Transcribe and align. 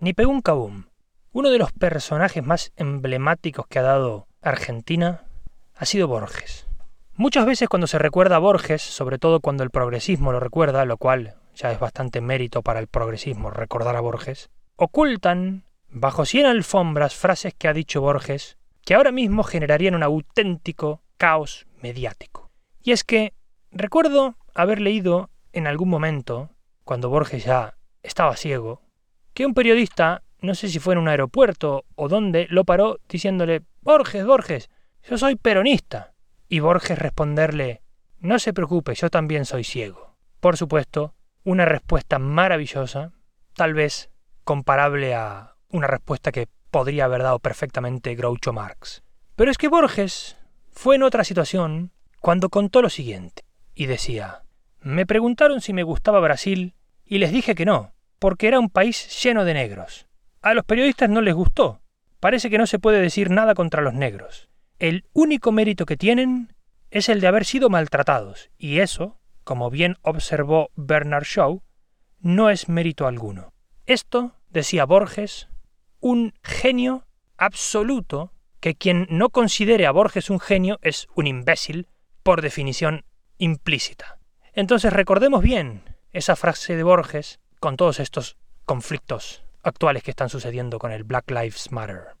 Ni 0.00 0.14
pegó 0.14 0.30
un 0.30 0.40
cabum. 0.40 0.84
Uno 1.30 1.50
de 1.50 1.58
los 1.58 1.72
personajes 1.72 2.42
más 2.42 2.72
emblemáticos 2.76 3.66
que 3.66 3.78
ha 3.78 3.82
dado 3.82 4.26
Argentina 4.40 5.24
ha 5.74 5.84
sido 5.84 6.08
Borges. 6.08 6.66
Muchas 7.12 7.44
veces 7.44 7.68
cuando 7.68 7.86
se 7.86 7.98
recuerda 7.98 8.36
a 8.36 8.38
Borges, 8.38 8.80
sobre 8.80 9.18
todo 9.18 9.40
cuando 9.40 9.62
el 9.62 9.68
progresismo 9.68 10.32
lo 10.32 10.40
recuerda, 10.40 10.86
lo 10.86 10.96
cual 10.96 11.34
ya 11.54 11.70
es 11.70 11.78
bastante 11.78 12.22
mérito 12.22 12.62
para 12.62 12.80
el 12.80 12.86
progresismo 12.86 13.50
recordar 13.50 13.94
a 13.94 14.00
Borges, 14.00 14.48
ocultan 14.76 15.64
bajo 15.90 16.24
cien 16.24 16.46
alfombras 16.46 17.14
frases 17.14 17.52
que 17.52 17.68
ha 17.68 17.74
dicho 17.74 18.00
Borges 18.00 18.56
que 18.86 18.94
ahora 18.94 19.12
mismo 19.12 19.42
generarían 19.42 19.94
un 19.94 20.02
auténtico 20.02 21.02
caos 21.18 21.66
mediático. 21.82 22.50
Y 22.82 22.92
es 22.92 23.04
que 23.04 23.34
recuerdo 23.70 24.36
haber 24.54 24.80
leído 24.80 25.28
en 25.52 25.66
algún 25.66 25.90
momento, 25.90 26.48
cuando 26.84 27.10
Borges 27.10 27.44
ya 27.44 27.76
estaba 28.02 28.36
ciego, 28.36 28.80
que 29.34 29.46
un 29.46 29.54
periodista, 29.54 30.22
no 30.40 30.54
sé 30.54 30.68
si 30.68 30.78
fue 30.78 30.94
en 30.94 31.00
un 31.00 31.08
aeropuerto 31.08 31.84
o 31.94 32.08
dónde, 32.08 32.46
lo 32.50 32.64
paró 32.64 32.98
diciéndole 33.08 33.62
Borges, 33.82 34.24
Borges, 34.24 34.70
yo 35.08 35.18
soy 35.18 35.36
peronista. 35.36 36.12
Y 36.48 36.60
Borges 36.60 36.98
responderle 36.98 37.82
No 38.18 38.38
se 38.38 38.52
preocupe, 38.52 38.94
yo 38.94 39.08
también 39.08 39.44
soy 39.44 39.64
ciego. 39.64 40.16
Por 40.40 40.56
supuesto, 40.56 41.14
una 41.44 41.64
respuesta 41.64 42.18
maravillosa, 42.18 43.12
tal 43.54 43.74
vez 43.74 44.10
comparable 44.44 45.14
a 45.14 45.54
una 45.70 45.86
respuesta 45.86 46.32
que 46.32 46.48
podría 46.70 47.04
haber 47.04 47.22
dado 47.22 47.38
perfectamente 47.38 48.14
Groucho 48.14 48.52
Marx. 48.52 49.02
Pero 49.36 49.50
es 49.50 49.58
que 49.58 49.68
Borges 49.68 50.36
fue 50.70 50.96
en 50.96 51.02
otra 51.02 51.24
situación 51.24 51.92
cuando 52.20 52.48
contó 52.48 52.82
lo 52.82 52.90
siguiente, 52.90 53.44
y 53.74 53.86
decía 53.86 54.42
Me 54.80 55.06
preguntaron 55.06 55.60
si 55.60 55.72
me 55.72 55.82
gustaba 55.82 56.20
Brasil 56.20 56.74
y 57.04 57.18
les 57.18 57.32
dije 57.32 57.54
que 57.54 57.64
no, 57.64 57.92
porque 58.20 58.46
era 58.46 58.60
un 58.60 58.70
país 58.70 59.20
lleno 59.20 59.44
de 59.44 59.54
negros. 59.54 60.06
A 60.42 60.54
los 60.54 60.64
periodistas 60.64 61.10
no 61.10 61.20
les 61.20 61.34
gustó. 61.34 61.80
Parece 62.20 62.50
que 62.50 62.58
no 62.58 62.66
se 62.66 62.78
puede 62.78 63.00
decir 63.00 63.30
nada 63.30 63.54
contra 63.54 63.82
los 63.82 63.94
negros. 63.94 64.48
El 64.78 65.04
único 65.12 65.50
mérito 65.50 65.86
que 65.86 65.96
tienen 65.96 66.54
es 66.90 67.08
el 67.08 67.20
de 67.20 67.26
haber 67.26 67.44
sido 67.44 67.70
maltratados, 67.70 68.50
y 68.58 68.78
eso, 68.78 69.18
como 69.42 69.70
bien 69.70 69.96
observó 70.02 70.70
Bernard 70.76 71.24
Shaw, 71.24 71.62
no 72.20 72.50
es 72.50 72.68
mérito 72.68 73.06
alguno. 73.06 73.52
Esto, 73.86 74.36
decía 74.50 74.84
Borges, 74.84 75.48
un 76.00 76.34
genio 76.42 77.06
absoluto, 77.36 78.32
que 78.60 78.74
quien 78.74 79.06
no 79.08 79.30
considere 79.30 79.86
a 79.86 79.92
Borges 79.92 80.28
un 80.28 80.40
genio 80.40 80.78
es 80.82 81.08
un 81.14 81.26
imbécil, 81.26 81.86
por 82.22 82.42
definición 82.42 83.04
implícita. 83.38 84.18
Entonces 84.52 84.92
recordemos 84.92 85.42
bien 85.42 85.82
esa 86.12 86.36
frase 86.36 86.76
de 86.76 86.82
Borges 86.82 87.40
con 87.60 87.76
todos 87.76 88.00
estos 88.00 88.36
conflictos 88.64 89.42
actuales 89.62 90.02
que 90.02 90.10
están 90.10 90.30
sucediendo 90.30 90.78
con 90.78 90.92
el 90.92 91.04
Black 91.04 91.30
Lives 91.30 91.70
Matter. 91.70 92.16